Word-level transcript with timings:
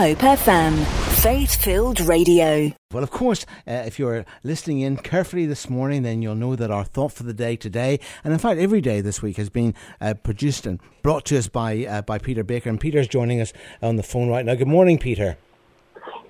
Hope 0.00 0.20
FM, 0.20 0.82
faith 1.22 1.56
filled 1.56 2.00
radio. 2.00 2.72
Well, 2.90 3.02
of 3.02 3.10
course, 3.10 3.44
uh, 3.68 3.82
if 3.84 3.98
you're 3.98 4.24
listening 4.42 4.80
in 4.80 4.96
carefully 4.96 5.44
this 5.44 5.68
morning, 5.68 6.04
then 6.04 6.22
you'll 6.22 6.36
know 6.36 6.56
that 6.56 6.70
our 6.70 6.84
thought 6.84 7.12
for 7.12 7.24
the 7.24 7.34
day 7.34 7.54
today, 7.54 8.00
and 8.24 8.32
in 8.32 8.38
fact 8.38 8.58
every 8.58 8.80
day 8.80 9.02
this 9.02 9.20
week, 9.20 9.36
has 9.36 9.50
been 9.50 9.74
uh, 10.00 10.14
produced 10.14 10.64
and 10.64 10.80
brought 11.02 11.26
to 11.26 11.36
us 11.36 11.48
by 11.48 11.84
uh, 11.84 12.00
by 12.00 12.16
Peter 12.16 12.42
Baker. 12.42 12.70
And 12.70 12.80
Peter's 12.80 13.08
joining 13.08 13.42
us 13.42 13.52
on 13.82 13.96
the 13.96 14.02
phone 14.02 14.30
right 14.30 14.42
now. 14.42 14.54
Good 14.54 14.68
morning, 14.68 14.96
Peter. 14.96 15.36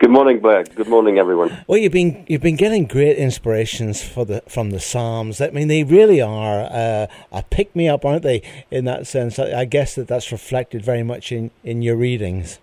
Good 0.00 0.10
morning, 0.10 0.40
Blair. 0.40 0.64
Good 0.64 0.88
morning, 0.88 1.18
everyone. 1.18 1.64
Well, 1.68 1.78
you've 1.78 1.92
been 1.92 2.24
you've 2.26 2.42
been 2.42 2.56
getting 2.56 2.86
great 2.86 3.18
inspirations 3.18 4.02
for 4.02 4.26
the 4.26 4.42
from 4.48 4.70
the 4.70 4.80
Psalms. 4.80 5.40
I 5.40 5.50
mean, 5.50 5.68
they 5.68 5.84
really 5.84 6.20
are 6.20 6.62
uh, 6.62 7.06
a 7.30 7.44
pick 7.50 7.76
me 7.76 7.88
up, 7.88 8.04
aren't 8.04 8.24
they? 8.24 8.42
In 8.72 8.84
that 8.86 9.06
sense, 9.06 9.38
I, 9.38 9.60
I 9.60 9.64
guess 9.64 9.94
that 9.94 10.08
that's 10.08 10.32
reflected 10.32 10.84
very 10.84 11.04
much 11.04 11.30
in 11.30 11.52
in 11.62 11.82
your 11.82 11.94
readings. 11.94 12.58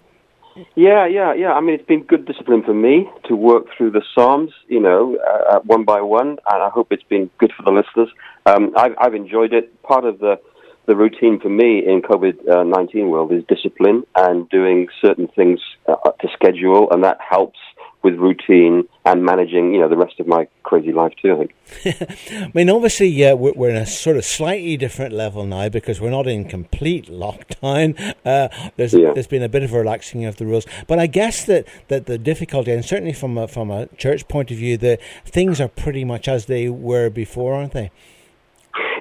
Yeah, 0.76 1.06
yeah, 1.08 1.34
yeah. 1.34 1.54
I 1.54 1.62
mean, 1.62 1.76
it's 1.76 1.86
been 1.86 2.04
good 2.04 2.26
discipline 2.26 2.64
for 2.64 2.74
me 2.74 3.10
to 3.28 3.36
work 3.36 3.66
through 3.76 3.92
the 3.92 4.02
Psalms, 4.14 4.52
you 4.68 4.80
know, 4.80 5.18
uh, 5.18 5.60
one 5.60 5.84
by 5.86 6.02
one, 6.02 6.30
and 6.30 6.64
I 6.64 6.70
hope 6.70 6.88
it's 6.92 7.04
been 7.04 7.30
good 7.38 7.52
for 7.56 7.64
the 7.64 7.72
listeners. 7.72 8.10
Um, 8.46 8.74
I've, 8.76 8.94
I've 9.00 9.14
enjoyed 9.16 9.54
it. 9.54 9.82
Part 9.84 10.06
of 10.06 10.20
the 10.20 10.40
the 10.88 10.96
routine 10.96 11.38
for 11.38 11.50
me 11.50 11.86
in 11.86 12.02
COVID 12.02 12.66
nineteen 12.66 13.10
world 13.10 13.34
is 13.34 13.44
discipline 13.50 14.04
and 14.16 14.50
doing 14.50 14.88
certain 15.02 15.28
things 15.28 15.60
uh, 15.88 15.96
to 16.22 16.28
schedule, 16.34 16.90
and 16.92 17.04
that 17.04 17.18
helps 17.20 17.60
with 18.04 18.16
routine 18.16 18.88
and 19.06 19.24
managing, 19.24 19.74
you 19.74 19.80
know, 19.80 19.90
the 19.90 19.98
rest 19.98 20.20
of 20.20 20.28
my 20.28 20.48
crazy 20.64 20.92
life 20.92 21.14
too. 21.22 21.34
I 21.34 21.38
think. 21.38 22.22
I 22.32 22.52
mean, 22.54 22.70
obviously, 22.70 23.08
yeah, 23.08 23.34
we're, 23.34 23.54
we're, 23.54 23.70
in 23.70 23.76
a 23.76 23.86
sort 23.86 24.18
of 24.18 24.26
slightly 24.26 24.78
different 24.78 25.14
level 25.14 25.46
now 25.46 25.70
because 25.70 26.00
we're 26.00 26.12
not 26.12 26.28
in 26.28 26.46
complete 26.46 27.08
lockdown. 27.08 27.96
Uh, 28.26 28.50
there's 28.76 28.94
yeah. 28.94 29.14
there's 29.14 29.28
been 29.28 29.44
a 29.44 29.48
bit 29.48 29.64
of 29.64 29.74
a 29.74 29.78
relaxing 29.78 30.26
of 30.26 30.36
the 30.36 30.46
rules, 30.46 30.66
but 30.86 31.00
I 31.00 31.08
guess 31.08 31.46
that, 31.46 31.66
that 31.88 32.08
the 32.08 32.18
difficulty, 32.18 32.72
and 32.72 32.84
certainly 32.84 33.14
from 33.14 33.38
a, 33.38 33.48
from 33.48 33.72
a 33.72 33.88
church 33.98 34.28
point 34.28 34.52
of 34.52 34.58
view, 34.58 34.76
the 34.76 35.00
things 35.26 35.62
are 35.62 35.70
pretty 35.70 36.04
much 36.04 36.28
as 36.28 36.48
they 36.48 36.68
were 36.68 37.10
before, 37.10 37.54
aren't 37.54 37.72
they? 37.72 37.92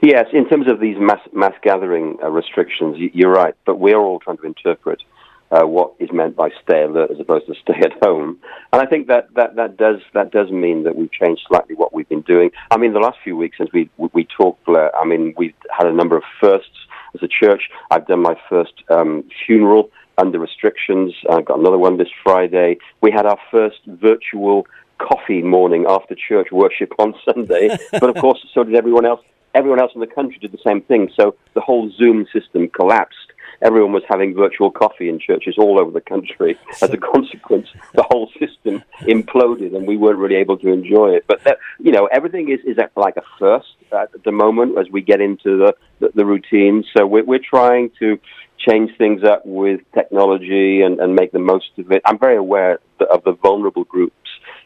Yes, 0.02 0.26
in 0.32 0.48
terms 0.48 0.68
of 0.68 0.80
these 0.80 0.96
mass 0.98 1.20
mass 1.32 1.54
gathering 1.62 2.18
uh, 2.22 2.30
restrictions, 2.30 2.96
you're 2.98 3.32
right. 3.32 3.54
But 3.64 3.78
we're 3.80 3.98
all 3.98 4.20
trying 4.20 4.36
to 4.38 4.46
interpret 4.46 5.02
uh, 5.50 5.66
what 5.66 5.94
is 5.98 6.10
meant 6.12 6.36
by 6.36 6.50
stay 6.62 6.82
alert 6.82 7.10
as 7.10 7.20
opposed 7.20 7.46
to 7.46 7.54
stay 7.62 7.78
at 7.80 7.92
home. 8.02 8.38
And 8.72 8.82
I 8.82 8.86
think 8.86 9.08
that, 9.08 9.32
that, 9.34 9.56
that 9.56 9.76
does 9.76 10.00
that 10.14 10.30
does 10.30 10.50
mean 10.50 10.84
that 10.84 10.96
we've 10.96 11.12
changed 11.12 11.42
slightly 11.46 11.74
what 11.74 11.92
we've 11.92 12.08
been 12.08 12.22
doing. 12.22 12.50
I 12.70 12.76
mean, 12.76 12.92
the 12.92 13.00
last 13.00 13.18
few 13.22 13.36
weeks 13.36 13.58
since 13.58 13.70
we 13.72 13.90
we 13.96 14.24
talked, 14.24 14.64
Blair, 14.64 14.94
I 14.96 15.04
mean, 15.04 15.34
we've 15.36 15.54
had 15.76 15.86
a 15.86 15.92
number 15.92 16.16
of 16.16 16.22
firsts 16.40 16.78
as 17.14 17.22
a 17.22 17.28
church. 17.28 17.70
I've 17.90 18.06
done 18.06 18.22
my 18.22 18.36
first 18.48 18.74
um, 18.88 19.24
funeral 19.46 19.90
under 20.18 20.38
restrictions. 20.38 21.14
I've 21.30 21.44
got 21.44 21.58
another 21.58 21.78
one 21.78 21.98
this 21.98 22.08
Friday. 22.22 22.78
We 23.00 23.10
had 23.10 23.26
our 23.26 23.38
first 23.50 23.80
virtual 23.86 24.66
coffee 24.98 25.42
morning 25.42 25.84
after 25.88 26.14
church 26.14 26.48
worship 26.50 26.92
on 26.98 27.14
Sunday. 27.24 27.76
but 27.92 28.04
of 28.04 28.16
course, 28.16 28.44
so 28.52 28.64
did 28.64 28.74
everyone 28.74 29.06
else. 29.06 29.20
Everyone 29.54 29.80
else 29.80 29.92
in 29.94 30.00
the 30.00 30.06
country 30.06 30.38
did 30.38 30.52
the 30.52 30.60
same 30.66 30.82
thing. 30.82 31.10
So 31.18 31.34
the 31.54 31.62
whole 31.62 31.90
Zoom 31.90 32.26
system 32.32 32.68
collapsed 32.68 33.25
everyone 33.62 33.92
was 33.92 34.02
having 34.08 34.34
virtual 34.34 34.70
coffee 34.70 35.08
in 35.08 35.18
churches 35.18 35.56
all 35.58 35.78
over 35.80 35.90
the 35.90 36.00
country. 36.00 36.58
As 36.82 36.90
a 36.90 36.96
consequence, 36.96 37.68
the 37.94 38.02
whole 38.02 38.30
system 38.38 38.82
imploded, 39.02 39.74
and 39.74 39.86
we 39.86 39.96
weren't 39.96 40.18
really 40.18 40.36
able 40.36 40.58
to 40.58 40.68
enjoy 40.72 41.14
it. 41.14 41.24
But 41.26 41.42
that, 41.44 41.58
you 41.78 41.92
know, 41.92 42.06
everything 42.06 42.50
is 42.50 42.60
is 42.64 42.76
like 42.96 43.16
a 43.16 43.22
first 43.38 43.74
at 43.92 44.10
the 44.24 44.32
moment 44.32 44.78
as 44.78 44.88
we 44.90 45.02
get 45.02 45.20
into 45.20 45.58
the 45.58 45.74
the, 46.00 46.10
the 46.14 46.26
routine. 46.26 46.84
So 46.96 47.06
we're 47.06 47.24
we're 47.24 47.38
trying 47.38 47.90
to 47.98 48.18
change 48.58 48.90
things 48.96 49.22
up 49.22 49.44
with 49.44 49.80
technology 49.94 50.80
and, 50.80 50.98
and 50.98 51.14
make 51.14 51.32
the 51.32 51.38
most 51.38 51.70
of 51.78 51.90
it. 51.92 52.02
I'm 52.04 52.18
very 52.18 52.36
aware 52.36 52.78
of 53.10 53.22
the 53.24 53.32
vulnerable 53.32 53.84
groups 53.84 54.16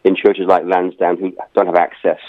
in 0.05 0.17
churches 0.17 0.47
like 0.47 0.65
Lansdowne 0.65 1.19
who 1.19 1.37
don't 1.55 1.67
have 1.67 1.77
access 1.77 2.21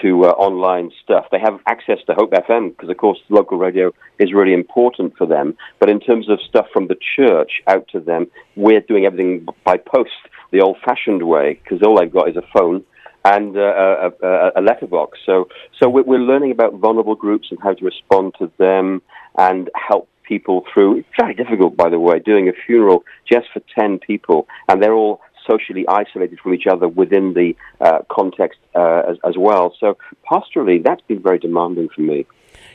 to 0.00 0.24
uh, 0.24 0.28
online 0.28 0.90
stuff. 1.02 1.26
They 1.30 1.38
have 1.38 1.60
access 1.66 1.98
to 2.06 2.14
Hope 2.14 2.32
FM 2.32 2.70
because, 2.70 2.88
of 2.88 2.96
course, 2.96 3.18
local 3.28 3.58
radio 3.58 3.92
is 4.18 4.32
really 4.32 4.54
important 4.54 5.16
for 5.16 5.26
them. 5.26 5.56
But 5.78 5.90
in 5.90 6.00
terms 6.00 6.28
of 6.28 6.40
stuff 6.48 6.66
from 6.72 6.88
the 6.88 6.96
church 7.16 7.62
out 7.66 7.88
to 7.88 8.00
them, 8.00 8.28
we're 8.56 8.80
doing 8.80 9.04
everything 9.04 9.46
by 9.64 9.76
post, 9.76 10.10
the 10.50 10.60
old-fashioned 10.60 11.22
way, 11.22 11.60
because 11.62 11.82
all 11.82 11.98
they've 11.98 12.12
got 12.12 12.28
is 12.28 12.36
a 12.36 12.44
phone 12.56 12.84
and 13.24 13.56
uh, 13.56 14.10
a, 14.22 14.26
a, 14.26 14.50
a, 14.56 14.62
letterbox. 14.62 15.18
So, 15.24 15.48
so 15.78 15.88
we're 15.88 16.18
learning 16.18 16.50
about 16.50 16.74
vulnerable 16.74 17.14
groups 17.14 17.48
and 17.50 17.60
how 17.62 17.72
to 17.72 17.84
respond 17.84 18.34
to 18.40 18.50
them 18.58 19.00
and 19.38 19.70
help 19.74 20.08
people 20.24 20.64
through. 20.72 20.98
It's 20.98 21.08
very 21.18 21.34
difficult, 21.34 21.76
by 21.76 21.88
the 21.88 22.00
way, 22.00 22.18
doing 22.18 22.48
a 22.48 22.52
funeral 22.66 23.04
just 23.30 23.46
for 23.52 23.60
10 23.78 23.98
people, 23.98 24.48
and 24.68 24.82
they're 24.82 24.94
all 24.94 25.20
socially 25.48 25.86
isolated 25.88 26.38
from 26.40 26.54
each 26.54 26.66
other 26.66 26.88
within 26.88 27.34
the 27.34 27.56
uh, 27.80 28.00
context 28.10 28.58
uh, 28.74 29.02
as, 29.08 29.16
as, 29.24 29.36
well. 29.36 29.74
So 29.78 29.96
pastorally, 30.30 30.82
that's 30.82 31.02
been 31.02 31.22
very 31.22 31.38
demanding 31.38 31.88
for 31.94 32.00
me. 32.02 32.26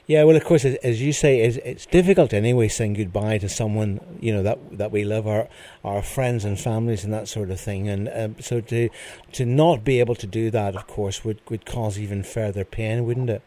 Yeah, 0.05 0.23
well, 0.23 0.37
of 0.37 0.45
course, 0.45 0.63
as 0.63 1.01
you 1.01 1.11
say, 1.11 1.41
it's, 1.41 1.57
it's 1.57 1.85
difficult 1.85 2.33
anyway 2.33 2.69
saying 2.69 2.93
goodbye 2.93 3.39
to 3.39 3.49
someone 3.49 3.99
you 4.21 4.33
know 4.33 4.41
that 4.41 4.57
that 4.77 4.89
we 4.91 5.03
love, 5.03 5.27
our 5.27 5.49
our 5.83 6.01
friends 6.01 6.45
and 6.45 6.57
families 6.57 7.03
and 7.03 7.13
that 7.13 7.27
sort 7.27 7.51
of 7.51 7.59
thing. 7.59 7.89
And 7.89 8.09
um, 8.13 8.35
so 8.39 8.61
to 8.61 8.89
to 9.33 9.45
not 9.45 9.83
be 9.83 9.99
able 9.99 10.15
to 10.15 10.27
do 10.27 10.49
that, 10.51 10.77
of 10.77 10.87
course, 10.87 11.25
would 11.25 11.41
would 11.49 11.65
cause 11.65 11.99
even 11.99 12.23
further 12.23 12.63
pain, 12.63 13.05
wouldn't 13.05 13.29
it? 13.29 13.41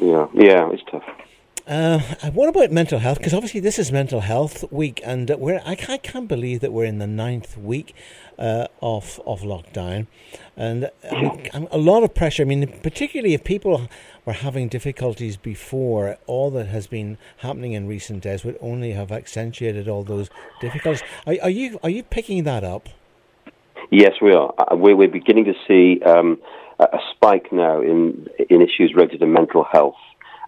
Yeah, 0.00 0.26
yeah, 0.34 0.70
it's 0.72 0.82
tough. 0.90 1.04
Uh, 1.66 2.00
what 2.32 2.48
about 2.48 2.72
mental 2.72 2.98
health? 2.98 3.18
Because 3.18 3.32
obviously 3.32 3.60
this 3.60 3.78
is 3.78 3.92
Mental 3.92 4.20
Health 4.20 4.64
Week, 4.72 5.00
and 5.04 5.30
we're 5.38 5.60
I, 5.64 5.76
I 5.88 5.96
can't 5.96 6.26
believe 6.26 6.58
that 6.60 6.72
we're 6.72 6.86
in 6.86 6.98
the 6.98 7.06
ninth 7.06 7.56
week 7.56 7.94
uh, 8.36 8.66
of 8.80 9.20
of 9.24 9.42
lockdown, 9.42 10.08
and 10.56 10.90
I 11.08 11.20
mean, 11.20 11.68
a 11.70 11.78
lot 11.78 12.02
of 12.02 12.14
pressure. 12.14 12.42
I 12.42 12.46
mean, 12.46 12.66
particularly 12.82 13.34
if 13.34 13.44
people 13.44 13.88
were 14.24 14.32
having 14.32 14.68
difficulties 14.68 15.36
before, 15.36 16.18
all 16.26 16.50
that 16.50 16.66
has 16.66 16.88
been 16.88 17.16
happening 17.38 17.74
in 17.74 17.86
recent 17.86 18.24
days 18.24 18.44
would 18.44 18.58
only 18.60 18.92
have 18.92 19.12
accentuated 19.12 19.88
all 19.88 20.02
those 20.02 20.30
difficulties. 20.60 21.04
Are, 21.28 21.36
are 21.42 21.50
you 21.50 21.78
are 21.84 21.90
you 21.90 22.02
picking 22.02 22.42
that 22.42 22.64
up? 22.64 22.88
Yes, 23.90 24.14
we 24.20 24.32
are. 24.32 24.52
Uh, 24.58 24.74
we're, 24.74 24.96
we're 24.96 25.08
beginning 25.08 25.44
to 25.44 25.54
see 25.68 26.02
um, 26.02 26.40
a 26.80 26.98
spike 27.14 27.52
now 27.52 27.80
in 27.80 28.26
in 28.50 28.62
issues 28.62 28.94
related 28.96 29.20
to 29.20 29.26
mental 29.26 29.64
health. 29.70 29.94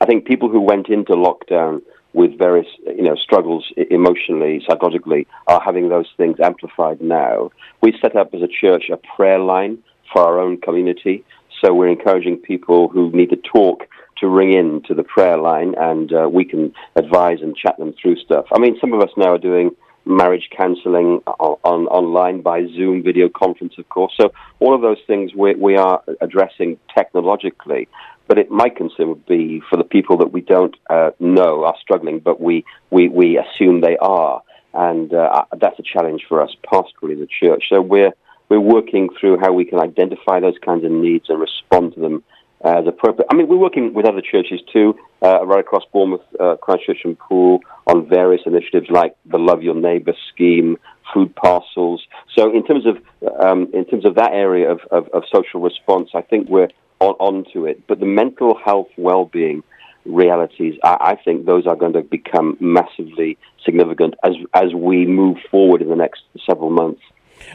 I 0.01 0.07
think 0.07 0.25
people 0.25 0.49
who 0.49 0.61
went 0.61 0.89
into 0.89 1.13
lockdown 1.13 1.83
with 2.13 2.39
various 2.39 2.69
you 2.87 3.03
know 3.03 3.17
struggles 3.17 3.71
emotionally, 3.91 4.63
psychologically, 4.67 5.27
are 5.47 5.61
having 5.61 5.89
those 5.89 6.09
things 6.17 6.39
amplified 6.41 7.01
now. 7.01 7.51
We 7.83 7.99
set 8.01 8.17
up 8.17 8.33
as 8.35 8.43
a 8.43 8.49
church 8.49 8.85
a 8.91 8.97
prayer 9.17 9.39
line 9.39 9.79
for 10.13 10.23
our 10.23 10.41
own 10.41 10.61
community, 10.61 11.25
so 11.61 11.75
we're 11.75 11.89
encouraging 11.89 12.39
people 12.39 12.89
who 12.89 13.11
need 13.11 13.31
to 13.31 13.37
talk 13.37 13.89
to 14.19 14.29
ring 14.29 14.53
in 14.53 14.83
to 14.83 14.95
the 14.95 15.03
prayer 15.03 15.37
line, 15.37 15.75
and 15.77 16.13
uh, 16.13 16.29
we 16.31 16.45
can 16.45 16.73
advise 16.95 17.39
and 17.43 17.57
chat 17.57 17.77
them 17.79 17.93
through 18.01 18.17
stuff. 18.17 18.47
I 18.53 18.59
mean, 18.59 18.79
some 18.81 18.93
of 18.93 19.01
us 19.01 19.11
now 19.17 19.33
are 19.33 19.39
doing 19.39 19.71
marriage 20.07 20.49
counseling 20.57 21.21
on, 21.27 21.57
on, 21.65 21.87
online 21.87 22.43
by 22.43 22.67
Zoom 22.67 23.03
video 23.03 23.29
conference, 23.29 23.75
of 23.79 23.89
course. 23.89 24.13
So 24.21 24.33
all 24.61 24.75
of 24.75 24.83
those 24.83 24.99
things 25.07 25.35
we, 25.35 25.55
we 25.55 25.77
are 25.77 26.03
addressing 26.21 26.79
technologically. 26.95 27.89
But 28.27 28.39
it, 28.39 28.51
my 28.51 28.69
concern 28.69 29.09
would 29.09 29.27
be 29.27 29.63
for 29.69 29.77
the 29.77 29.85
people 29.85 30.17
that 30.19 30.33
we 30.33 30.41
don't 30.41 30.75
uh, 30.89 31.11
know 31.21 31.65
are 31.65 31.77
struggling, 31.81 32.21
but 32.21 32.41
we, 32.41 32.65
we, 32.91 33.09
we 33.09 33.39
assume 33.39 33.81
they 33.81 33.97
are. 33.99 34.43
And 34.73 35.13
uh, 35.13 35.45
that's 35.61 35.79
a 35.79 35.83
challenge 35.83 36.25
for 36.29 36.43
us 36.43 36.51
pastorally 36.67 37.19
the 37.19 37.29
church. 37.29 37.65
So 37.69 37.81
we're, 37.81 38.13
we're 38.49 38.61
working 38.61 39.09
through 39.21 39.39
how 39.39 39.53
we 39.53 39.65
can 39.65 39.79
identify 39.79 40.41
those 40.41 40.59
kinds 40.65 40.85
of 40.85 40.91
needs 40.91 41.27
and 41.29 41.41
respond 41.41 41.95
to 41.95 42.01
them 42.01 42.25
as 42.65 42.87
appropriate. 42.87 43.27
I 43.31 43.35
mean, 43.35 43.47
we're 43.47 43.59
working 43.59 43.93
with 43.93 44.07
other 44.07 44.23
churches 44.23 44.61
too, 44.73 44.99
uh, 45.23 45.45
right 45.47 45.61
across 45.61 45.83
Bournemouth, 45.93 46.23
uh, 46.41 46.57
Christchurch, 46.57 47.05
and 47.05 47.19
Poole 47.19 47.61
on 47.87 48.09
various 48.09 48.43
initiatives 48.47 48.89
like 48.89 49.15
the 49.27 49.39
Love 49.39 49.63
Your 49.63 49.75
Neighbour 49.75 50.15
scheme, 50.33 50.79
food 51.13 51.35
parcels. 51.37 52.03
So, 52.35 52.53
in 52.55 52.65
terms 52.65 52.87
of 52.87 52.97
um, 53.39 53.69
in 53.75 53.85
terms 53.85 54.07
of 54.07 54.15
that 54.15 54.33
area 54.33 54.71
of, 54.71 54.81
of, 54.91 55.09
of 55.09 55.25
social 55.33 55.61
response, 55.61 56.11
I 56.15 56.23
think 56.23 56.49
we're 56.49 56.69
on, 57.05 57.15
onto 57.19 57.67
it. 57.67 57.87
But 57.87 58.01
the 58.01 58.07
mental 58.07 58.57
health 58.57 58.89
well-being 58.97 59.63
realities, 60.05 60.79
I, 60.83 60.97
I, 61.01 61.17
think 61.23 61.47
those 61.47 61.67
are 61.67 61.77
going 61.77 61.95
to 61.95 62.03
become 62.03 62.57
massively 62.61 63.39
significant 63.65 64.15
as 64.23 64.35
as 64.53 64.75
we 64.75 65.07
move 65.07 65.39
forward 65.51 65.81
in 65.81 65.89
the 65.89 65.97
next 65.97 66.23
several 66.47 66.71
months. 66.71 67.01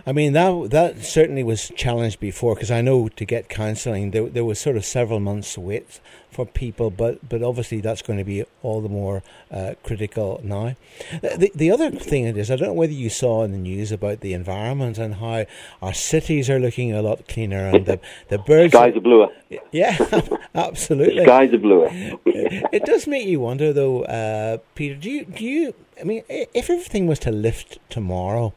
I 0.05 0.11
mean 0.11 0.33
that 0.33 0.69
that 0.71 1.03
certainly 1.03 1.43
was 1.43 1.71
challenged 1.75 2.19
before 2.19 2.55
because 2.55 2.71
I 2.71 2.81
know 2.81 3.09
to 3.09 3.25
get 3.25 3.49
counselling 3.49 4.11
there 4.11 4.27
there 4.27 4.45
was 4.45 4.59
sort 4.59 4.77
of 4.77 4.85
several 4.85 5.19
months 5.19 5.57
wait 5.57 5.99
for 6.31 6.45
people, 6.45 6.89
but 6.89 7.27
but 7.27 7.41
obviously 7.41 7.81
that's 7.81 8.01
going 8.01 8.17
to 8.17 8.23
be 8.23 8.45
all 8.61 8.81
the 8.81 8.89
more 8.89 9.23
uh, 9.51 9.73
critical 9.83 10.39
now. 10.43 10.75
The 11.21 11.51
the 11.55 11.71
other 11.71 11.91
thing 11.91 12.25
it 12.25 12.37
is 12.37 12.51
I 12.51 12.55
don't 12.55 12.69
know 12.69 12.73
whether 12.73 12.93
you 12.93 13.09
saw 13.09 13.43
in 13.43 13.51
the 13.51 13.57
news 13.57 13.91
about 13.91 14.21
the 14.21 14.33
environment 14.33 14.97
and 14.97 15.15
how 15.15 15.45
our 15.81 15.93
cities 15.93 16.49
are 16.49 16.59
looking 16.59 16.93
a 16.93 17.01
lot 17.01 17.27
cleaner 17.27 17.67
and 17.67 17.85
the 17.85 17.99
the 18.29 18.37
birds 18.37 18.73
skies 18.73 18.95
are 18.95 19.01
bluer. 19.01 19.29
Yeah, 19.71 19.97
absolutely. 20.55 21.23
skies 21.23 21.53
are 21.53 21.57
bluer. 21.57 21.89
it 22.25 22.85
does 22.85 23.07
make 23.07 23.27
you 23.27 23.39
wonder 23.39 23.73
though, 23.73 24.03
uh, 24.03 24.57
Peter. 24.75 24.95
Do 24.95 25.09
you 25.09 25.25
do 25.25 25.43
you? 25.43 25.73
I 25.99 26.03
mean, 26.03 26.23
if 26.29 26.69
everything 26.69 27.07
was 27.07 27.19
to 27.19 27.31
lift 27.31 27.79
tomorrow 27.89 28.53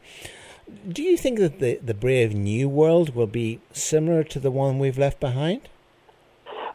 do 0.87 1.03
you 1.03 1.17
think 1.17 1.39
that 1.39 1.59
the, 1.59 1.79
the 1.83 1.93
brave 1.93 2.33
new 2.33 2.69
world 2.69 3.15
will 3.15 3.27
be 3.27 3.59
similar 3.71 4.23
to 4.25 4.39
the 4.39 4.51
one 4.51 4.79
we've 4.79 4.97
left 4.97 5.19
behind? 5.19 5.61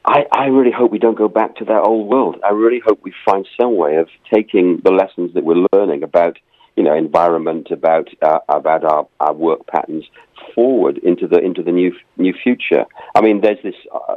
I, 0.05 0.25
I 0.33 0.47
really 0.47 0.71
hope 0.71 0.91
we 0.91 0.99
don't 0.99 1.19
go 1.19 1.29
back 1.29 1.57
to 1.57 1.65
that 1.67 1.83
old 1.83 2.09
world. 2.09 2.37
I 2.43 2.53
really 2.53 2.81
hope 2.85 3.01
we 3.03 3.13
find 3.25 3.47
some 3.61 3.77
way 3.77 3.97
of 3.97 4.09
taking 4.33 4.81
the 4.83 4.91
lessons 4.91 5.35
that 5.35 5.45
we're 5.45 5.67
learning 5.73 6.03
about, 6.03 6.39
you 6.77 6.83
know, 6.83 6.95
environment, 6.95 7.71
about 7.71 8.09
uh, 8.23 8.39
about 8.49 8.85
our, 8.85 9.07
our 9.21 9.35
work 9.35 9.67
patterns 9.67 10.07
forward 10.55 10.99
into 10.99 11.27
the 11.29 11.39
into 11.39 11.63
the 11.63 11.73
new 11.73 11.95
new 12.17 12.33
future. 12.33 12.87
I 13.15 13.21
mean, 13.21 13.43
there's 13.43 13.63
this 13.63 13.75
uh, 13.93 14.15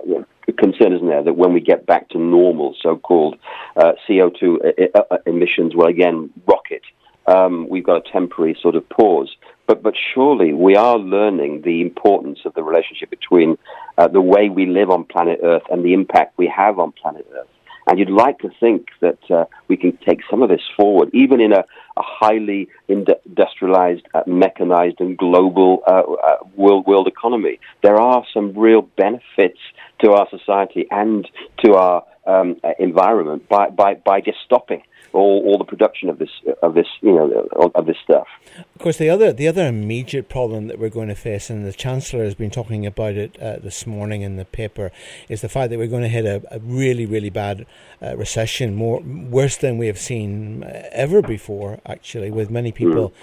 concern, 0.58 0.94
isn't 0.94 1.08
there, 1.08 1.24
that 1.24 1.34
when 1.34 1.54
we 1.54 1.60
get 1.60 1.86
back 1.86 2.10
to 2.10 2.18
normal, 2.18 2.76
so-called 2.82 3.38
uh, 3.76 3.94
CO2 4.08 4.96
uh, 4.96 5.18
emissions 5.26 5.76
will 5.76 5.88
again 5.88 6.30
rocket. 6.48 6.84
Um, 7.28 7.68
we've 7.70 7.84
got 7.84 8.08
a 8.08 8.12
temporary 8.12 8.58
sort 8.62 8.76
of 8.76 8.88
pause. 8.90 9.36
But, 9.72 9.84
but 9.84 9.94
surely 10.14 10.52
we 10.52 10.76
are 10.76 10.98
learning 11.00 11.62
the 11.62 11.80
importance 11.80 12.40
of 12.44 12.54
the 12.56 12.62
relationship 12.62 13.10
between 13.10 13.58
uh, 13.98 14.10
the 14.10 14.20
way 14.20 14.50
we 14.50 14.66
live 14.66 14.90
on 14.90 15.06
planet 15.06 15.40
Earth 15.42 15.64
and 15.72 15.82
the 15.82 15.94
impact 15.94 16.38
we 16.38 16.52
have 16.54 16.78
on 16.78 16.92
planet 16.92 17.26
Earth. 17.34 17.48
And 17.88 17.98
you'd 17.98 18.10
like 18.10 18.40
to 18.40 18.50
think 18.60 18.88
that 19.00 19.20
uh, 19.32 19.46
we 19.70 19.78
can 19.78 19.98
take 20.06 20.20
some 20.30 20.44
of 20.44 20.50
this 20.50 20.62
forward, 20.76 21.10
even 21.14 21.40
in 21.40 21.54
a, 21.54 21.64
a 21.96 22.02
highly 22.02 22.68
industrialized, 22.90 24.06
uh, 24.14 24.24
mechanized, 24.28 25.00
and 25.00 25.18
global 25.18 25.84
uh, 25.88 26.02
uh, 26.02 26.38
world 26.58 26.86
world 26.86 27.08
economy. 27.08 27.62
There 27.82 27.96
are 27.96 28.26
some 28.34 28.52
real 28.52 28.82
benefits 28.82 29.60
to 30.04 30.12
our 30.12 30.28
society 30.30 30.86
and 30.92 31.26
to 31.64 31.76
our 31.76 32.04
um, 32.32 32.56
environment 32.80 33.48
by, 33.50 33.70
by, 33.70 33.96
by 33.96 34.22
just 34.22 34.40
stopping 34.46 34.84
all, 35.14 35.44
all 35.46 35.58
the 35.58 35.66
production 35.66 36.10
of 36.10 36.20
this 36.20 36.30
of 36.62 36.74
this 36.74 36.88
you 37.02 37.14
know 37.14 37.70
of 37.76 37.86
this 37.86 37.98
stuff. 38.04 38.28
Of 38.76 38.82
course, 38.82 38.98
the 38.98 39.10
other 39.10 39.34
the 39.34 39.48
other 39.48 39.68
immediate 39.68 40.30
problem 40.30 40.68
that 40.68 40.80
we're 40.80 40.90
going 40.90 41.10
to 41.10 41.16
face, 41.16 41.50
and 41.50 41.66
the 41.66 41.74
chancellor 41.74 42.24
has 42.24 42.36
been 42.36 42.50
talking 42.50 42.86
about 42.86 43.16
it 43.16 43.38
uh, 43.42 43.58
this 43.58 43.86
morning 43.86 44.22
in 44.22 44.38
the 44.38 44.46
paper, 44.46 44.92
is 45.28 45.42
the 45.42 45.50
fact 45.50 45.70
that 45.70 45.78
we're 45.78 45.88
going 45.88 46.04
to 46.04 46.08
hit 46.08 46.26
a, 46.26 46.42
a 46.52 46.60
really 46.60 47.06
really 47.06 47.30
bad 47.30 47.66
uh, 48.02 48.16
recession, 48.16 48.76
more 48.76 49.02
worse 49.02 49.58
than 49.58 49.78
we 49.78 49.88
have 49.88 50.00
seen 50.00 50.64
ever 50.92 51.22
before. 51.22 51.80
Actually, 51.86 52.32
with 52.32 52.50
many 52.50 52.72
people. 52.72 53.10
Mm. 53.10 53.14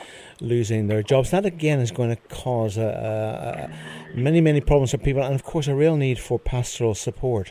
Losing 0.41 0.87
their 0.87 1.03
jobs, 1.03 1.33
that 1.33 1.45
again 1.45 1.81
is 1.81 1.91
going 1.91 2.11
to 2.15 2.23
cause 2.29 2.77
a, 2.77 3.71
a, 4.15 4.17
many, 4.17 4.41
many 4.41 4.61
problems 4.61 4.93
for 4.93 4.99
people, 4.99 5.21
and 5.21 5.35
of 5.35 5.43
course, 5.43 5.67
a 5.67 5.75
real 5.75 5.97
need 5.97 6.17
for 6.17 6.39
pastoral 6.39 6.95
support. 6.95 7.51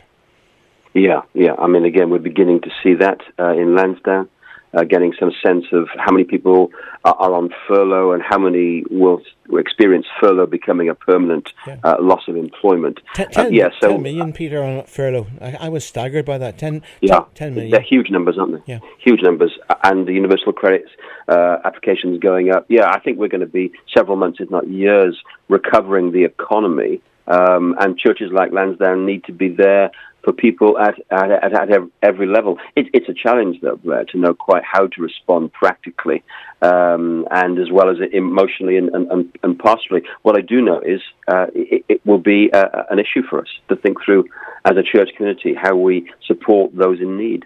Yeah, 0.94 1.22
yeah. 1.34 1.54
I 1.58 1.66
mean, 1.66 1.84
again, 1.84 2.10
we're 2.10 2.18
beginning 2.18 2.60
to 2.62 2.70
see 2.82 2.94
that 2.94 3.20
uh, 3.38 3.50
in 3.52 3.74
Lansdowne, 3.74 4.28
uh, 4.74 4.84
getting 4.84 5.14
some 5.18 5.32
sense 5.44 5.64
of 5.72 5.88
how 5.96 6.12
many 6.12 6.24
people 6.24 6.70
are, 7.04 7.14
are, 7.14 7.32
on 7.32 7.50
furlough 7.66 8.12
and 8.12 8.22
how 8.22 8.38
many 8.38 8.84
will 8.90 9.22
experience 9.52 10.06
furlough 10.20 10.46
becoming 10.46 10.88
a 10.88 10.94
permanent 10.94 11.52
yeah. 11.66 11.78
uh, 11.84 11.96
loss 12.00 12.28
of 12.28 12.36
employment. 12.36 13.00
Ten, 13.14 13.30
ten, 13.30 13.46
uh, 13.46 13.48
yeah, 13.48 13.68
so 13.80 13.88
10 13.88 14.02
million, 14.02 14.32
Peter, 14.32 14.62
on 14.62 14.84
furlough. 14.84 15.26
I, 15.40 15.56
I 15.60 15.68
was 15.68 15.84
staggered 15.84 16.26
by 16.26 16.38
that. 16.38 16.58
10, 16.58 16.82
yeah, 17.00 17.20
10 17.34 17.54
million. 17.54 17.70
They're 17.70 17.80
huge 17.80 18.10
numbers, 18.10 18.36
aren't 18.38 18.66
they? 18.66 18.72
Yeah. 18.74 18.80
Huge 18.98 19.22
numbers. 19.22 19.52
And 19.84 20.06
the 20.06 20.12
universal 20.12 20.52
credits 20.52 20.90
uh, 21.28 21.58
applications 21.64 22.18
going 22.20 22.50
up. 22.50 22.66
Yeah, 22.68 22.90
I 22.90 23.00
think 23.00 23.18
we're 23.18 23.28
going 23.28 23.40
to 23.40 23.46
be 23.46 23.72
several 23.96 24.16
months, 24.16 24.38
if 24.40 24.50
not 24.50 24.68
years, 24.68 25.18
recovering 25.48 26.12
the 26.12 26.24
economy. 26.24 27.00
Um, 27.26 27.76
and 27.78 27.98
churches 27.98 28.30
like 28.32 28.52
Lansdowne 28.52 29.04
need 29.04 29.24
to 29.24 29.32
be 29.32 29.50
there 29.50 29.90
for 30.22 30.32
people 30.32 30.78
at, 30.78 30.94
at, 31.10 31.30
at, 31.30 31.70
at 31.70 31.80
every 32.02 32.26
level. 32.26 32.58
It, 32.76 32.86
it's 32.92 33.08
a 33.08 33.14
challenge, 33.14 33.60
though, 33.62 33.76
Blair, 33.76 34.04
to 34.06 34.18
know 34.18 34.34
quite 34.34 34.62
how 34.64 34.86
to 34.86 35.02
respond 35.02 35.52
practically 35.52 36.22
um, 36.62 37.26
and 37.30 37.58
as 37.58 37.70
well 37.70 37.90
as 37.90 37.96
emotionally 38.12 38.76
and, 38.76 38.88
and, 38.90 39.38
and 39.42 39.58
pastorally. 39.58 40.04
What 40.22 40.36
I 40.36 40.40
do 40.40 40.60
know 40.60 40.80
is 40.80 41.00
uh, 41.28 41.46
it, 41.54 41.84
it, 41.88 42.06
will 42.06 42.18
be 42.18 42.50
a, 42.52 42.86
an 42.90 42.98
issue 42.98 43.22
for 43.28 43.40
us 43.40 43.48
to 43.68 43.76
think 43.76 43.98
through 44.04 44.24
as 44.64 44.76
a 44.76 44.82
church 44.82 45.10
community 45.16 45.54
how 45.54 45.76
we 45.76 46.10
support 46.26 46.74
those 46.74 47.00
in 47.00 47.16
need. 47.16 47.44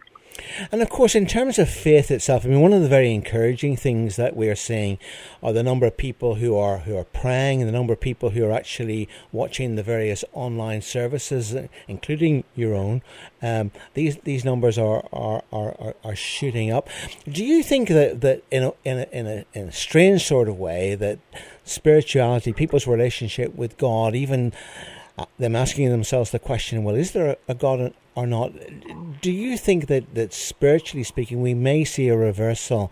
And 0.70 0.82
of 0.82 0.88
course, 0.88 1.14
in 1.14 1.26
terms 1.26 1.58
of 1.58 1.68
faith 1.68 2.10
itself, 2.10 2.44
I 2.44 2.48
mean, 2.48 2.60
one 2.60 2.72
of 2.72 2.82
the 2.82 2.88
very 2.88 3.12
encouraging 3.12 3.76
things 3.76 4.16
that 4.16 4.36
we 4.36 4.48
are 4.48 4.56
seeing 4.56 4.98
are 5.42 5.52
the 5.52 5.62
number 5.62 5.86
of 5.86 5.96
people 5.96 6.36
who 6.36 6.56
are 6.56 6.78
who 6.78 6.96
are 6.96 7.04
praying, 7.04 7.60
and 7.60 7.68
the 7.68 7.72
number 7.72 7.92
of 7.92 8.00
people 8.00 8.30
who 8.30 8.44
are 8.44 8.52
actually 8.52 9.08
watching 9.30 9.76
the 9.76 9.82
various 9.82 10.24
online 10.32 10.82
services, 10.82 11.54
including 11.88 12.44
your 12.54 12.74
own. 12.74 13.02
Um, 13.40 13.72
these 13.94 14.16
these 14.18 14.44
numbers 14.44 14.78
are, 14.78 15.04
are, 15.12 15.42
are, 15.52 15.94
are, 16.04 16.16
shooting 16.16 16.70
up. 16.70 16.88
Do 17.28 17.44
you 17.44 17.62
think 17.62 17.88
that, 17.88 18.20
that 18.20 18.42
in 18.50 18.62
a, 18.64 18.72
in 18.84 18.98
a 18.98 19.06
in 19.12 19.26
a 19.26 19.44
in 19.52 19.68
a 19.68 19.72
strange 19.72 20.24
sort 20.24 20.48
of 20.48 20.58
way 20.58 20.94
that 20.94 21.18
spirituality, 21.64 22.52
people's 22.52 22.86
relationship 22.86 23.54
with 23.54 23.76
God, 23.78 24.14
even 24.14 24.52
Uh, 25.18 25.26
them 25.38 25.54
asking 25.54 25.90
themselves 25.90 26.30
the 26.30 26.38
question, 26.38 26.84
well, 26.84 26.94
is 26.94 27.12
there 27.12 27.36
a 27.46 27.54
God 27.54 27.92
or 28.14 28.26
not? 28.26 28.52
Do 29.20 29.30
you 29.30 29.58
think 29.58 29.86
that, 29.88 30.14
that 30.14 30.32
spiritually 30.32 31.04
speaking, 31.04 31.42
we 31.42 31.52
may 31.54 31.84
see 31.84 32.08
a 32.08 32.16
reversal 32.16 32.90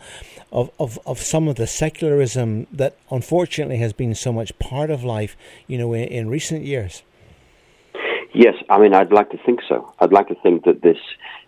of, 0.52 0.70
of, 0.78 0.99
of 1.06 1.19
some 1.19 1.49
of 1.49 1.56
the 1.56 1.67
secularism 1.67 2.67
that 2.72 2.96
unfortunately 3.11 3.78
has 3.78 3.94
been 3.94 4.14
so 4.14 4.32
much 4.32 4.58
part 4.58 4.90
of 4.90 5.02
life, 5.02 5.34
you 5.67 5.78
know, 5.78 5.93
in, 5.94 6.05
in 6.05 6.28
recent 6.28 6.64
years? 6.64 7.02
Yes, 8.34 8.55
I 8.69 8.78
mean, 8.78 8.94
I'd 8.94 9.12
like 9.12 9.31
to 9.31 9.38
think 9.38 9.61
so. 9.69 9.93
I'd 9.99 10.12
like 10.12 10.28
to 10.28 10.37
think 10.43 10.64
that 10.64 10.82
this 10.82 10.99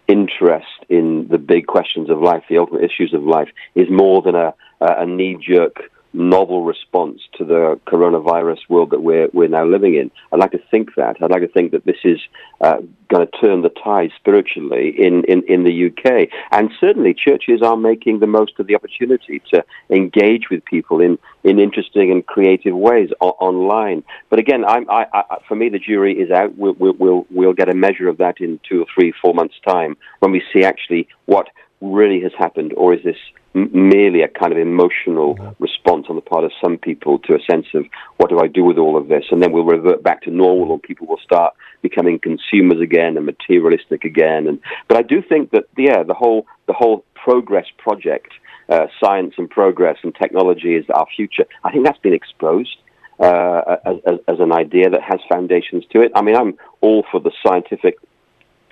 interest 0.08 0.66
in 0.88 1.28
the 1.28 1.38
big 1.38 1.66
questions 1.66 2.10
of 2.10 2.20
life, 2.20 2.44
the 2.48 2.58
ultimate 2.58 2.82
issues 2.82 3.14
of 3.14 3.22
life, 3.24 3.48
is 3.74 3.88
more 3.90 4.22
than 4.22 4.34
a, 4.34 4.54
a 4.80 5.06
knee 5.06 5.38
jerk 5.40 5.90
novel 6.12 6.64
response 6.64 7.20
to 7.38 7.44
the 7.44 7.80
coronavirus 7.86 8.58
world 8.68 8.90
that 8.90 9.02
we're 9.02 9.28
we're 9.32 9.48
now 9.48 9.64
living 9.64 9.94
in. 9.94 10.10
I'd 10.32 10.40
like 10.40 10.52
to 10.52 10.62
think 10.70 10.94
that. 10.96 11.16
I'd 11.22 11.30
like 11.30 11.42
to 11.42 11.48
think 11.48 11.72
that 11.72 11.84
this 11.84 11.96
is 12.04 12.20
uh, 12.60 12.78
going 13.08 13.26
to 13.26 13.38
turn 13.38 13.62
the 13.62 13.68
tide 13.68 14.10
spiritually 14.16 14.94
in, 14.98 15.24
in, 15.24 15.42
in 15.48 15.64
the 15.64 15.86
UK. 15.86 16.28
And 16.50 16.70
certainly, 16.80 17.14
churches 17.14 17.62
are 17.62 17.76
making 17.76 18.20
the 18.20 18.26
most 18.26 18.58
of 18.58 18.66
the 18.66 18.74
opportunity 18.74 19.42
to 19.52 19.64
engage 19.90 20.48
with 20.50 20.64
people 20.64 21.00
in, 21.00 21.18
in 21.44 21.58
interesting 21.58 22.10
and 22.10 22.24
creative 22.26 22.74
ways 22.74 23.10
o- 23.20 23.36
online. 23.40 24.04
But 24.30 24.38
again, 24.38 24.64
I, 24.64 24.84
I, 24.88 25.38
for 25.48 25.54
me, 25.54 25.68
the 25.68 25.78
jury 25.78 26.18
is 26.18 26.30
out. 26.30 26.56
We'll, 26.56 26.74
we'll 26.74 27.26
we'll 27.30 27.52
get 27.52 27.68
a 27.68 27.74
measure 27.74 28.08
of 28.08 28.18
that 28.18 28.40
in 28.40 28.60
two 28.68 28.82
or 28.82 28.86
three, 28.94 29.12
four 29.20 29.34
months' 29.34 29.56
time 29.66 29.96
when 30.20 30.32
we 30.32 30.42
see 30.52 30.64
actually 30.64 31.08
what 31.26 31.48
really 31.80 32.20
has 32.20 32.32
happened, 32.38 32.72
or 32.76 32.94
is 32.94 33.02
this 33.02 33.16
merely 33.54 34.22
a 34.22 34.28
kind 34.28 34.52
of 34.52 34.58
emotional 34.58 35.34
mm-hmm. 35.34 35.62
response 35.62 36.06
on 36.08 36.16
the 36.16 36.22
part 36.22 36.44
of 36.44 36.52
some 36.62 36.78
people 36.78 37.18
to 37.20 37.34
a 37.34 37.40
sense 37.50 37.66
of 37.74 37.84
what 38.16 38.30
do 38.30 38.40
I 38.40 38.46
do 38.46 38.64
with 38.64 38.78
all 38.78 38.96
of 38.96 39.08
this, 39.08 39.24
and 39.30 39.42
then 39.42 39.52
we'll 39.52 39.64
revert 39.64 40.02
back 40.02 40.22
to 40.22 40.30
normal, 40.30 40.72
and 40.72 40.82
people 40.82 41.06
will 41.06 41.20
start 41.22 41.54
becoming 41.82 42.18
consumers 42.18 42.80
again 42.80 43.16
and 43.16 43.26
materialistic 43.26 44.04
again. 44.04 44.46
And 44.46 44.60
but 44.88 44.96
I 44.96 45.02
do 45.02 45.22
think 45.22 45.50
that 45.50 45.64
yeah, 45.76 46.02
the 46.02 46.14
whole 46.14 46.46
the 46.66 46.72
whole 46.72 47.04
progress 47.14 47.66
project, 47.78 48.32
uh, 48.68 48.86
science 49.02 49.34
and 49.36 49.48
progress 49.48 49.98
and 50.02 50.14
technology 50.14 50.74
is 50.74 50.86
our 50.94 51.06
future. 51.14 51.44
I 51.64 51.72
think 51.72 51.84
that's 51.84 51.98
been 51.98 52.14
exposed. 52.14 52.76
Uh, 53.20 53.76
as, 53.84 54.18
as 54.26 54.40
an 54.40 54.52
idea 54.52 54.90
that 54.90 55.00
has 55.00 55.20
foundations 55.28 55.84
to 55.92 56.00
it. 56.00 56.10
I 56.16 56.22
mean, 56.22 56.34
I'm 56.34 56.54
all 56.80 57.04
for 57.12 57.20
the 57.20 57.30
scientific 57.46 57.96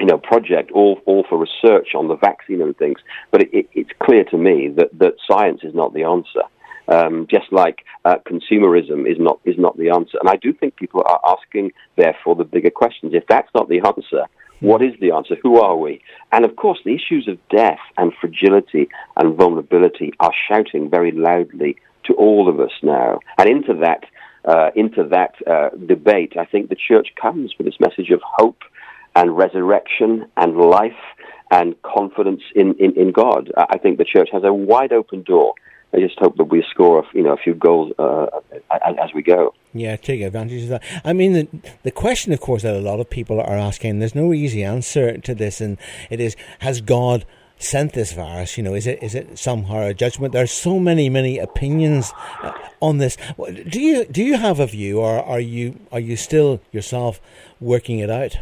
you 0.00 0.06
know, 0.06 0.18
project 0.18 0.72
all, 0.72 1.00
all 1.04 1.24
for 1.28 1.38
research 1.38 1.94
on 1.94 2.08
the 2.08 2.16
vaccine 2.16 2.62
and 2.62 2.76
things. 2.76 2.98
But 3.30 3.42
it, 3.42 3.50
it, 3.52 3.66
it's 3.74 3.90
clear 4.02 4.24
to 4.24 4.38
me 4.38 4.68
that, 4.76 4.98
that 4.98 5.14
science 5.30 5.60
is 5.62 5.74
not 5.74 5.92
the 5.92 6.04
answer. 6.04 6.42
Um, 6.88 7.28
just 7.30 7.52
like 7.52 7.84
uh, 8.04 8.16
consumerism 8.26 9.08
is 9.08 9.16
not 9.20 9.38
is 9.44 9.54
not 9.56 9.76
the 9.76 9.90
answer. 9.90 10.18
And 10.18 10.28
I 10.28 10.34
do 10.34 10.52
think 10.52 10.74
people 10.74 11.04
are 11.06 11.20
asking, 11.24 11.70
therefore, 11.96 12.34
the 12.34 12.42
bigger 12.42 12.70
questions. 12.70 13.14
If 13.14 13.24
that's 13.28 13.50
not 13.54 13.68
the 13.68 13.80
answer, 13.86 14.24
what 14.58 14.82
is 14.82 14.94
the 15.00 15.12
answer? 15.12 15.36
Who 15.42 15.60
are 15.60 15.76
we? 15.76 16.02
And 16.32 16.44
of 16.44 16.56
course, 16.56 16.80
the 16.84 16.94
issues 16.94 17.28
of 17.28 17.38
death 17.48 17.78
and 17.96 18.12
fragility 18.20 18.88
and 19.16 19.36
vulnerability 19.36 20.12
are 20.18 20.32
shouting 20.48 20.90
very 20.90 21.12
loudly 21.12 21.76
to 22.04 22.14
all 22.14 22.48
of 22.48 22.58
us 22.58 22.72
now. 22.82 23.20
And 23.38 23.48
into 23.48 23.74
that, 23.74 24.04
uh, 24.44 24.70
into 24.74 25.04
that 25.04 25.34
uh, 25.46 25.68
debate, 25.86 26.36
I 26.36 26.44
think 26.44 26.70
the 26.70 26.76
church 26.88 27.08
comes 27.20 27.54
with 27.56 27.66
this 27.66 27.78
message 27.78 28.10
of 28.10 28.20
hope 28.24 28.62
and 29.16 29.36
resurrection 29.36 30.26
and 30.36 30.56
life 30.56 30.92
and 31.50 31.80
confidence 31.82 32.42
in, 32.54 32.74
in, 32.74 32.96
in 32.96 33.12
God. 33.12 33.50
I 33.56 33.78
think 33.78 33.98
the 33.98 34.04
church 34.04 34.28
has 34.32 34.44
a 34.44 34.52
wide 34.52 34.92
open 34.92 35.22
door. 35.22 35.54
I 35.92 35.98
just 35.98 36.18
hope 36.20 36.36
that 36.36 36.44
we 36.44 36.64
score, 36.70 37.04
you 37.12 37.24
know, 37.24 37.32
a 37.32 37.36
few 37.36 37.54
goals 37.54 37.92
uh, 37.98 38.26
as, 38.70 39.12
we 39.12 39.22
go. 39.22 39.52
Yeah, 39.74 39.96
take 39.96 40.20
advantage 40.20 40.62
of 40.62 40.68
that. 40.68 40.82
I 41.04 41.12
mean, 41.12 41.32
the, 41.32 41.48
the 41.82 41.90
question, 41.90 42.32
of 42.32 42.40
course, 42.40 42.62
that 42.62 42.76
a 42.76 42.80
lot 42.80 43.00
of 43.00 43.10
people 43.10 43.40
are 43.40 43.56
asking, 43.56 43.98
there's 43.98 44.14
no 44.14 44.32
easy 44.32 44.62
answer 44.62 45.18
to 45.18 45.34
this, 45.34 45.60
and 45.60 45.78
it 46.08 46.20
is, 46.20 46.36
has 46.60 46.80
God 46.80 47.26
sent 47.58 47.92
this 47.92 48.12
virus? 48.12 48.56
You 48.56 48.62
know, 48.64 48.74
is 48.74 48.86
it 48.86 49.02
is 49.02 49.14
it 49.14 49.38
somehow 49.38 49.82
a 49.82 49.94
judgment? 49.94 50.32
There 50.32 50.42
are 50.42 50.46
so 50.46 50.78
many 50.78 51.08
many 51.08 51.38
opinions 51.38 52.12
uh, 52.42 52.52
on 52.80 52.98
this. 52.98 53.16
Do 53.68 53.80
you 53.80 54.04
do 54.06 54.22
you 54.22 54.36
have 54.38 54.58
a 54.58 54.66
view, 54.66 55.00
or 55.00 55.22
are 55.22 55.40
you 55.40 55.78
are 55.92 56.00
you 56.00 56.16
still 56.16 56.60
yourself 56.72 57.20
working 57.60 57.98
it 57.98 58.10
out? 58.10 58.38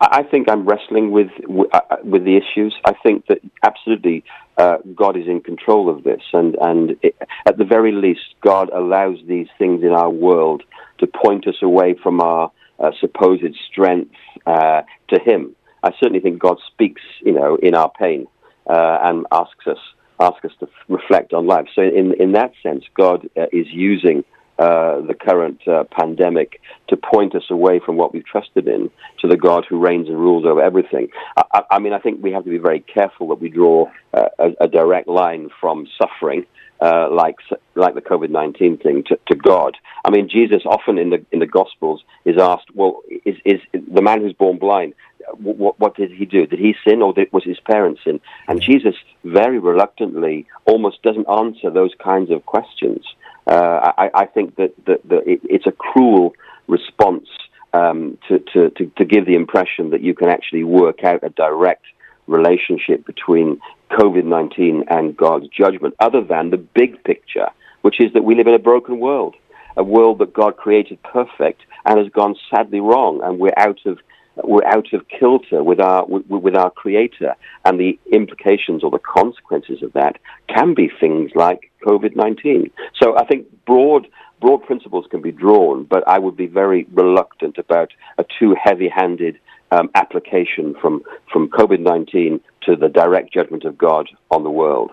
I 0.00 0.22
think 0.22 0.48
I'm 0.50 0.66
wrestling 0.66 1.10
with 1.10 1.28
uh, 1.48 1.80
uh, 1.90 1.96
with 2.04 2.24
the 2.24 2.36
issues. 2.36 2.74
I 2.84 2.92
think 3.02 3.26
that 3.26 3.38
absolutely 3.62 4.24
uh, 4.56 4.78
God 4.94 5.16
is 5.16 5.26
in 5.26 5.40
control 5.40 5.88
of 5.88 6.04
this, 6.04 6.22
and 6.32 6.56
and 6.60 6.96
it, 7.02 7.16
at 7.46 7.58
the 7.58 7.64
very 7.64 7.92
least, 7.92 8.34
God 8.40 8.70
allows 8.70 9.18
these 9.26 9.48
things 9.58 9.82
in 9.82 9.90
our 9.90 10.10
world 10.10 10.62
to 10.98 11.06
point 11.06 11.46
us 11.46 11.56
away 11.62 11.94
from 12.02 12.20
our 12.20 12.50
uh, 12.78 12.90
supposed 13.00 13.56
strength 13.70 14.14
uh, 14.46 14.82
to 15.08 15.20
Him. 15.20 15.54
I 15.82 15.90
certainly 16.00 16.20
think 16.20 16.38
God 16.38 16.58
speaks, 16.72 17.02
you 17.20 17.32
know, 17.32 17.56
in 17.56 17.74
our 17.74 17.90
pain 17.90 18.26
uh, 18.66 18.98
and 19.02 19.26
asks 19.30 19.66
us 19.66 19.78
asks 20.20 20.44
us 20.44 20.52
to 20.60 20.68
reflect 20.88 21.32
on 21.32 21.46
life. 21.46 21.66
So, 21.74 21.82
in 21.82 22.14
in 22.14 22.32
that 22.32 22.52
sense, 22.62 22.84
God 22.94 23.28
is 23.52 23.66
using 23.70 24.24
uh, 24.56 25.00
the 25.00 25.14
current 25.14 25.66
uh, 25.66 25.82
pandemic 25.90 26.60
to 26.86 26.96
point 26.96 27.34
us 27.34 27.42
away 27.50 27.80
from 27.84 27.96
what 27.96 28.12
we've 28.12 28.24
trusted 28.24 28.68
in 28.68 28.88
to 29.20 29.26
the 29.26 29.36
God 29.36 29.66
who 29.68 29.78
reigns 29.78 30.08
and 30.08 30.16
rules 30.16 30.44
over 30.46 30.62
everything. 30.62 31.08
I, 31.36 31.62
I 31.72 31.78
mean, 31.80 31.92
I 31.92 31.98
think 31.98 32.22
we 32.22 32.30
have 32.32 32.44
to 32.44 32.50
be 32.50 32.58
very 32.58 32.78
careful 32.78 33.28
that 33.28 33.40
we 33.40 33.48
draw 33.48 33.90
uh, 34.12 34.28
a, 34.38 34.50
a, 34.60 34.68
direct 34.68 35.08
line 35.08 35.50
from 35.60 35.88
suffering. 35.98 36.46
Uh, 36.80 37.08
like 37.10 37.36
like 37.76 37.94
the 37.94 38.02
COVID 38.02 38.30
nineteen 38.30 38.76
thing 38.76 39.04
to, 39.04 39.18
to, 39.28 39.36
God. 39.36 39.76
I 40.04 40.10
mean, 40.10 40.28
Jesus 40.28 40.62
often 40.66 40.98
in 40.98 41.10
the 41.10 41.24
in 41.30 41.38
the 41.38 41.46
Gospels 41.46 42.02
is 42.24 42.36
asked, 42.36 42.66
"Well, 42.74 43.00
is 43.24 43.36
is 43.44 43.60
the 43.72 44.02
man 44.02 44.20
who's 44.20 44.34
born 44.34 44.58
blind? 44.58 44.94
What, 45.38 45.78
what 45.78 45.96
did 45.96 46.10
he 46.10 46.26
do? 46.26 46.46
Did 46.46 46.58
he 46.58 46.74
sin, 46.86 47.00
or 47.00 47.12
did, 47.12 47.32
was 47.32 47.44
his 47.44 47.60
parents 47.60 48.02
sin?" 48.04 48.20
And 48.48 48.60
Jesus 48.60 48.96
very 49.22 49.60
reluctantly 49.60 50.46
almost 50.66 51.00
doesn't 51.02 51.28
answer 51.28 51.70
those 51.70 51.92
kinds 52.02 52.30
of 52.30 52.44
questions. 52.44 53.06
Uh, 53.46 53.92
I, 53.98 54.10
I, 54.14 54.26
think 54.26 54.56
that, 54.56 54.74
that, 54.86 55.06
that 55.08 55.26
it, 55.26 55.40
it's 55.44 55.66
a 55.66 55.72
cruel 55.72 56.34
response 56.66 57.28
um, 57.74 58.16
to, 58.28 58.38
to, 58.38 58.70
to, 58.70 58.86
to, 58.96 59.04
give 59.04 59.26
the 59.26 59.34
impression 59.34 59.90
that 59.90 60.00
you 60.00 60.14
can 60.14 60.28
actually 60.28 60.64
work 60.64 61.04
out 61.04 61.22
a 61.22 61.28
direct 61.28 61.84
relationship 62.26 63.04
between 63.04 63.60
COVID 63.90 64.24
19 64.24 64.84
and 64.88 65.16
God's 65.16 65.48
judgment, 65.48 65.94
other 66.00 66.22
than 66.22 66.50
the 66.50 66.56
big 66.56 67.02
picture, 67.04 67.48
which 67.82 68.00
is 68.00 68.12
that 68.14 68.24
we 68.24 68.34
live 68.34 68.46
in 68.46 68.54
a 68.54 68.58
broken 68.58 68.98
world, 68.98 69.34
a 69.76 69.84
world 69.84 70.20
that 70.20 70.32
God 70.32 70.56
created 70.56 71.02
perfect 71.02 71.62
and 71.84 71.98
has 71.98 72.08
gone 72.08 72.36
sadly 72.50 72.80
wrong, 72.80 73.20
and 73.22 73.38
we're 73.38 73.52
out 73.56 73.80
of 73.84 73.98
we're 74.42 74.66
out 74.66 74.92
of 74.92 75.06
kilter 75.08 75.62
with 75.62 75.80
our 75.80 76.04
with, 76.06 76.56
our 76.56 76.70
creator. 76.70 77.34
And 77.64 77.78
the 77.78 77.98
implications 78.12 78.82
or 78.82 78.90
the 78.90 78.98
consequences 78.98 79.82
of 79.82 79.92
that 79.92 80.18
can 80.48 80.74
be 80.74 80.90
things 81.00 81.30
like 81.34 81.70
COVID-19 81.84 82.70
so 83.00 83.16
i 83.16 83.24
think 83.24 83.46
broad 83.66 84.06
broad 84.40 84.64
principles 84.64 85.06
can 85.10 85.20
be 85.20 85.32
drawn 85.32 85.84
but 85.84 86.06
i 86.08 86.18
would 86.18 86.36
be 86.36 86.46
very 86.46 86.86
reluctant 86.92 87.58
about 87.58 87.90
a 88.18 88.24
too 88.38 88.54
heavy-handed 88.62 89.38
um, 89.70 89.90
application 89.94 90.74
from 90.80 91.02
from 91.32 91.48
COVID-19 91.48 92.40
to 92.62 92.76
the 92.76 92.88
direct 92.88 93.32
judgment 93.32 93.64
of 93.64 93.76
God 93.76 94.08
on 94.30 94.44
the 94.44 94.50
world 94.50 94.92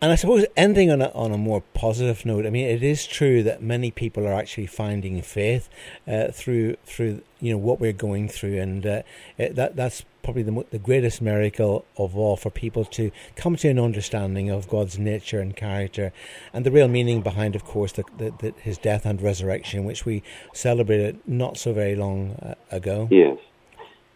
and 0.00 0.10
I 0.10 0.14
suppose 0.14 0.46
ending 0.56 0.90
on 0.90 1.02
a, 1.02 1.10
on 1.10 1.30
a 1.30 1.36
more 1.36 1.62
positive 1.74 2.24
note, 2.24 2.46
I 2.46 2.50
mean, 2.50 2.66
it 2.66 2.82
is 2.82 3.06
true 3.06 3.42
that 3.42 3.62
many 3.62 3.90
people 3.90 4.26
are 4.26 4.32
actually 4.32 4.66
finding 4.66 5.20
faith 5.20 5.68
uh, 6.08 6.28
through 6.28 6.76
through 6.84 7.20
you 7.40 7.52
know 7.52 7.58
what 7.58 7.80
we're 7.80 7.92
going 7.92 8.28
through, 8.28 8.58
and 8.58 8.86
uh, 8.86 9.02
it, 9.36 9.56
that 9.56 9.76
that's 9.76 10.04
probably 10.22 10.42
the 10.42 10.64
the 10.70 10.78
greatest 10.78 11.20
miracle 11.20 11.84
of 11.98 12.16
all 12.16 12.36
for 12.36 12.50
people 12.50 12.86
to 12.86 13.10
come 13.36 13.56
to 13.56 13.68
an 13.68 13.78
understanding 13.78 14.48
of 14.48 14.68
God's 14.68 14.98
nature 14.98 15.40
and 15.40 15.54
character, 15.54 16.12
and 16.54 16.64
the 16.64 16.70
real 16.70 16.88
meaning 16.88 17.20
behind, 17.20 17.54
of 17.54 17.64
course, 17.64 17.92
the, 17.92 18.04
the, 18.16 18.32
the 18.38 18.54
His 18.62 18.78
death 18.78 19.04
and 19.04 19.20
resurrection, 19.20 19.84
which 19.84 20.06
we 20.06 20.22
celebrated 20.54 21.20
not 21.26 21.58
so 21.58 21.74
very 21.74 21.94
long 21.94 22.32
uh, 22.42 22.54
ago. 22.70 23.06
Yes. 23.10 23.36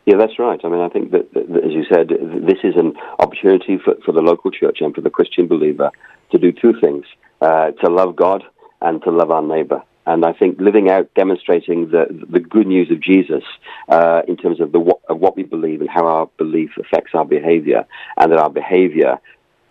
Yeah, 0.06 0.16
that's 0.18 0.38
right. 0.38 0.60
I 0.62 0.68
mean, 0.68 0.80
I 0.80 0.88
think 0.90 1.12
that, 1.12 1.32
that, 1.32 1.64
as 1.64 1.72
you 1.72 1.84
said, 1.90 2.08
this 2.08 2.58
is 2.62 2.74
an 2.76 2.94
opportunity 3.18 3.78
for, 3.82 3.94
for 4.04 4.12
the 4.12 4.20
local 4.20 4.50
church 4.50 4.78
and 4.80 4.94
for 4.94 5.00
the 5.00 5.10
Christian 5.10 5.46
believer 5.46 5.90
to 6.30 6.38
do 6.38 6.52
two 6.52 6.74
things 6.80 7.06
uh, 7.40 7.70
to 7.82 7.90
love 7.90 8.14
God 8.14 8.44
and 8.82 9.02
to 9.04 9.10
love 9.10 9.30
our 9.30 9.42
neighbor. 9.42 9.82
And 10.06 10.26
I 10.26 10.34
think 10.34 10.60
living 10.60 10.90
out, 10.90 11.08
demonstrating 11.14 11.90
the 11.90 12.04
the 12.28 12.38
good 12.40 12.66
news 12.66 12.90
of 12.90 13.00
Jesus 13.00 13.42
uh, 13.88 14.20
in 14.28 14.36
terms 14.36 14.60
of 14.60 14.72
the 14.72 14.80
of 15.08 15.18
what 15.18 15.34
we 15.34 15.44
believe 15.44 15.80
and 15.80 15.88
how 15.88 16.06
our 16.06 16.26
belief 16.36 16.72
affects 16.78 17.12
our 17.14 17.24
behavior, 17.24 17.86
and 18.18 18.30
that 18.30 18.38
our 18.38 18.50
behavior 18.50 19.18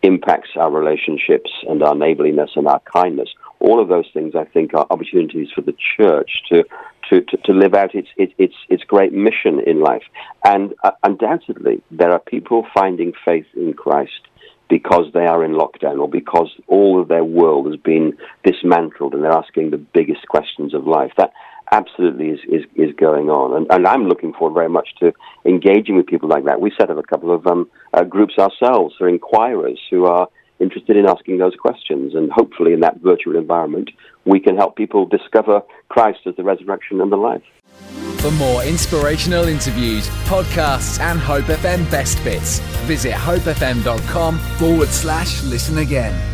impacts 0.03 0.50
our 0.55 0.69
relationships 0.69 1.50
and 1.67 1.81
our 1.81 1.95
neighborliness 1.95 2.51
and 2.55 2.67
our 2.67 2.81
kindness. 2.81 3.29
All 3.60 3.81
of 3.81 3.88
those 3.88 4.10
things, 4.13 4.36
I 4.36 4.43
think, 4.43 4.74
are 4.74 4.86
opportunities 4.89 5.50
for 5.55 5.62
the 5.62 5.75
church 5.98 6.43
to 6.50 6.63
to, 7.10 7.22
to, 7.22 7.38
to 7.38 7.51
live 7.51 7.74
out 7.74 7.93
its, 7.95 8.07
its, 8.17 8.55
its 8.69 8.83
great 8.86 9.12
mission 9.12 9.60
in 9.65 9.81
life. 9.81 10.03
And 10.45 10.74
uh, 10.86 10.91
undoubtedly, 11.03 11.83
there 11.91 12.12
are 12.12 12.19
people 12.19 12.65
finding 12.74 13.12
faith 13.25 13.45
in 13.55 13.74
Christ 13.74 14.22
because 14.69 15.12
they 15.13 15.25
are 15.25 15.43
in 15.43 15.51
lockdown 15.51 16.00
or 16.00 16.07
because 16.07 16.50
all 16.67 17.01
of 17.01 17.07
their 17.10 17.24
world 17.24 17.67
has 17.67 17.75
been 17.75 18.17
dismantled 18.43 19.13
and 19.13 19.24
they're 19.24 19.31
asking 19.31 19.69
the 19.69 19.77
biggest 19.77 20.27
questions 20.27 20.74
of 20.74 20.88
life. 20.88 21.12
That 21.17 21.33
absolutely 21.72 22.29
is, 22.29 22.39
is, 22.48 22.63
is 22.75 22.96
going 22.96 23.29
on. 23.29 23.55
And, 23.58 23.67
and 23.70 23.88
I'm 23.88 24.08
looking 24.08 24.34
forward 24.34 24.53
very 24.53 24.70
much 24.70 24.89
to 25.00 25.13
engaging 25.46 25.96
with 25.96 26.08
people 26.08 26.29
like 26.29 26.46
that. 26.46 26.62
We 26.62 26.72
set 26.77 26.89
up 26.89 26.98
a 26.98 27.03
couple 27.03 27.34
of 27.34 27.46
um, 27.48 27.70
uh, 27.93 28.03
groups 28.03 28.36
ourselves 28.38 28.96
for 28.98 29.08
inquirers 29.08 29.79
who 29.89 30.05
are 30.05 30.27
interested 30.60 30.96
in 30.96 31.08
asking 31.08 31.38
those 31.38 31.55
questions. 31.55 32.15
And 32.15 32.32
hopefully, 32.32 32.74
in 32.74 32.79
that 32.82 33.00
virtual 33.01 33.36
environment, 33.36 33.91
we 34.25 34.39
can 34.39 34.55
help 34.55 34.75
people 34.75 35.05
discover 35.05 35.62
Christ 35.89 36.20
as 36.25 36.36
the 36.36 36.43
resurrection 36.43 37.01
and 37.01 37.12
the 37.12 37.17
life. 37.17 37.43
For 38.20 38.32
more 38.32 38.63
inspirational 38.63 39.50
interviews, 39.50 40.08
podcasts, 40.25 41.00
and 41.01 41.20
Hope 41.20 41.43
FM 41.46 41.89
best 41.91 42.24
bits, 42.24 42.60
visit 42.88 43.13
hopefm.com 43.13 44.38
forward 44.38 44.88
slash 44.88 45.43
listen 45.43 45.79
again. 45.79 46.33